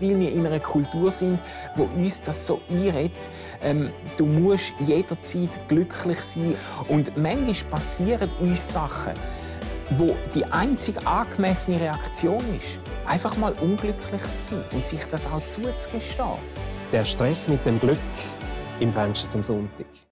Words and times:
weil 0.00 0.18
wir 0.18 0.32
in 0.32 0.46
einer 0.46 0.60
Kultur 0.60 1.10
sind, 1.10 1.40
wo 1.74 1.84
uns 1.84 2.20
das 2.22 2.46
so 2.46 2.60
einredet. 2.70 3.30
Ähm, 3.62 3.90
du 4.16 4.26
musst 4.26 4.74
jederzeit 4.80 5.68
glücklich 5.68 6.20
sein. 6.20 6.54
Und 6.88 7.16
manchmal 7.16 7.70
passieren 7.70 8.30
uns 8.40 8.72
Sachen, 8.72 9.14
wo 9.90 10.16
die 10.34 10.44
einzig 10.44 11.06
angemessene 11.06 11.80
Reaktion 11.80 12.42
ist, 12.56 12.80
einfach 13.04 13.36
mal 13.36 13.52
unglücklich 13.54 14.22
zu 14.38 14.56
sein 14.56 14.64
und 14.72 14.84
sich 14.84 15.04
das 15.06 15.30
auch 15.30 15.44
zuzugestehen. 15.46 16.38
Der 16.92 17.04
Stress 17.04 17.48
mit 17.48 17.64
dem 17.66 17.78
Glück 17.78 17.98
im 18.80 18.92
Fenster 18.92 19.28
zum 19.28 19.42
Sonntag. 19.42 20.07